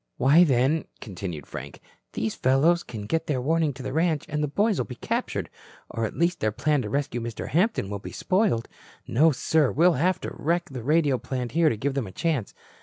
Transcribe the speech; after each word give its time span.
"Why, 0.17 0.43
then," 0.43 0.85
continued 0.99 1.45
Frank, 1.45 1.79
"these 2.13 2.33
fellows 2.33 2.81
can 2.81 3.03
get 3.03 3.27
their 3.27 3.39
warning 3.39 3.71
to 3.73 3.83
the 3.83 3.93
ranch 3.93 4.25
and 4.27 4.41
the 4.41 4.47
boys 4.47 4.79
will 4.79 4.85
be 4.85 4.95
captured, 4.95 5.47
or 5.91 6.05
at 6.05 6.17
least 6.17 6.39
their 6.39 6.51
plan 6.51 6.81
to 6.81 6.89
rescue 6.89 7.21
Mr. 7.21 7.49
Hampton 7.49 7.87
will 7.87 7.99
be 7.99 8.11
spoiled. 8.11 8.67
No, 9.05 9.31
sir, 9.31 9.71
we'll 9.71 9.93
have 9.93 10.19
to 10.21 10.31
wreck 10.33 10.69
the 10.71 10.81
radio 10.81 11.19
plant 11.19 11.51
here 11.51 11.69
to 11.69 11.77
give 11.77 11.93
them 11.93 12.07
a 12.07 12.11
chance. 12.11 12.55